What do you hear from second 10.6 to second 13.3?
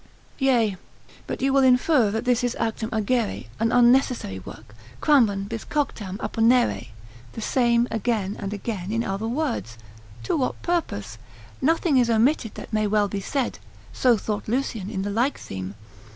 purpose? Nothing is omitted that may well be